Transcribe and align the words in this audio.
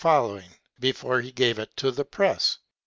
before 0.79 1.21
he 1.21 1.31
gave 1.31 1.59
it 1.59 1.77
to 1.77 1.91
the 1.91 2.03
press. 2.03 2.57